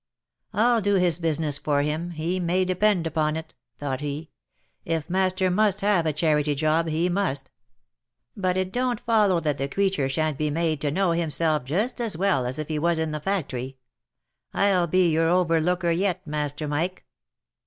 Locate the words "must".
5.51-5.81, 7.07-7.51